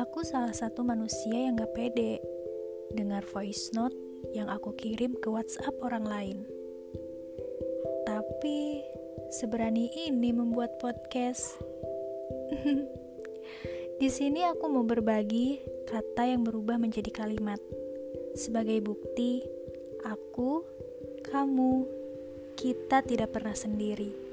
[0.00, 2.24] Aku salah satu manusia yang gak pede
[2.96, 3.92] dengar voice note
[4.32, 6.38] yang aku kirim ke WhatsApp orang lain.
[8.08, 8.80] Tapi
[9.28, 11.60] seberani ini membuat podcast.
[14.00, 17.60] Di sini aku mau berbagi kata yang berubah menjadi kalimat.
[18.32, 19.44] Sebagai bukti,
[20.08, 20.64] aku,
[21.28, 21.84] kamu,
[22.56, 24.29] kita tidak pernah sendiri.